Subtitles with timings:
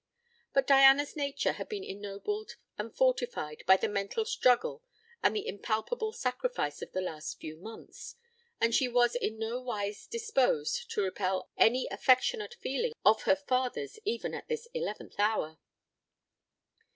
[0.53, 4.83] But Diana's nature had been ennobled and fortified by the mental struggle
[5.21, 8.15] and the impalpable sacrifice of the last few months,
[8.59, 14.33] and she was in nowise disposed to repel any affectionate feeling of her father's even
[14.33, 15.59] at this eleventh hour.